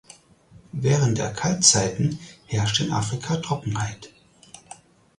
Während 0.71 1.19
der 1.19 1.31
Kaltzeiten 1.31 2.17
herrscht 2.47 2.81
in 2.81 2.91
Afrika 2.91 3.37
Trockenheit. 3.37 4.11